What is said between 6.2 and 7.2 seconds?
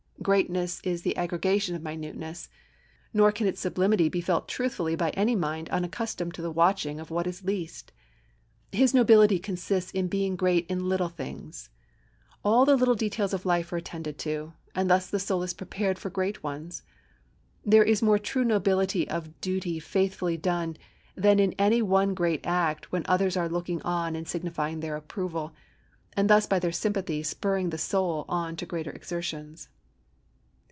to the watching of